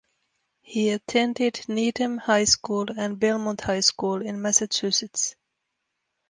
He 0.63 0.89
attended 0.89 1.63
Needham 1.67 2.17
High 2.17 2.45
School 2.45 2.87
and 2.97 3.19
Belmont 3.19 3.61
Hill 3.61 3.83
School 3.83 4.25
in 4.25 4.41
Massachusetts. 4.41 5.35